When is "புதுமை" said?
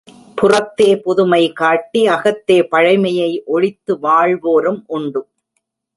0.95-1.51